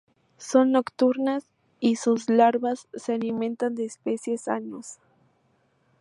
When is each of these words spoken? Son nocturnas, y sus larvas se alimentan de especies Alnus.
Son 0.39 0.71
nocturnas, 0.71 1.45
y 1.79 1.95
sus 1.97 2.27
larvas 2.27 2.87
se 2.95 3.13
alimentan 3.13 3.75
de 3.75 3.85
especies 3.85 4.47
Alnus. 4.47 4.97